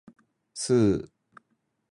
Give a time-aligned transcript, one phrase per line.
[0.55, 1.11] スー